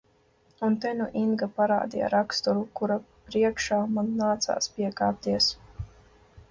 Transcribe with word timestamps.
Un 0.67 0.77
te 0.85 0.93
nu 1.01 1.07
Inga 1.23 1.49
parādīja 1.59 2.07
raksturu, 2.13 2.65
kura 2.81 2.99
priekšā 3.27 3.81
man 3.99 4.13
nācās 4.25 4.71
piekāpties. 4.79 5.55